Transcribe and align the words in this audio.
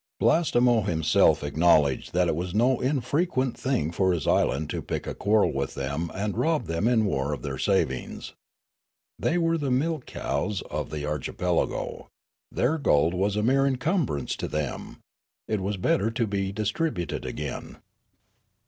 Blastemo 0.19 0.81
himself 0.83 1.41
acknow 1.41 1.83
ledged 1.83 2.11
that 2.11 2.27
it 2.27 2.35
was 2.35 2.55
no 2.55 2.79
infrequent 2.81 3.55
thing 3.55 3.91
for 3.91 4.13
his 4.13 4.25
island 4.25 4.67
to 4.71 4.81
pick 4.81 5.05
a 5.05 5.13
quarrel 5.13 5.53
with 5.53 5.75
them 5.75 6.09
and 6.15 6.39
rob 6.39 6.65
them 6.65 6.87
in 6.87 7.05
war 7.05 7.33
of 7.33 7.43
their 7.43 7.59
savings. 7.59 8.33
They 9.19 9.37
were 9.37 9.59
the 9.59 9.69
milch 9.69 10.07
cows 10.07 10.63
of 10.71 10.89
the 10.89 11.05
archipelago. 11.05 12.09
Their 12.51 12.79
gold 12.79 13.13
was 13.13 13.35
a 13.35 13.43
mere 13.43 13.67
encumbrance 13.67 14.35
to 14.37 14.47
them. 14.47 14.97
It 15.47 15.61
was 15.61 15.77
better 15.77 16.09
to 16.09 16.25
be 16.25 16.51
distributed 16.51 17.23
again. 17.23 17.77